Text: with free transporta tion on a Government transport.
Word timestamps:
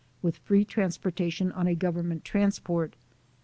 with 0.23 0.37
free 0.37 0.65
transporta 0.65 1.31
tion 1.31 1.51
on 1.51 1.67
a 1.67 1.75
Government 1.75 2.25
transport. 2.25 2.95